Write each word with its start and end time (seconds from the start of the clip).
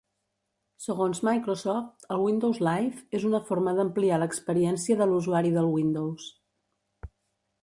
Segons 0.85 1.19
Microsoft, 1.27 2.07
el 2.15 2.23
Windows 2.29 2.63
Live 2.69 3.05
"és 3.19 3.29
una 3.31 3.43
forma 3.51 3.77
d'ampliar 3.81 4.21
l'experiència 4.25 5.01
de 5.03 5.11
l'usuari 5.13 5.57
del 5.61 5.73
Windows". 5.79 6.31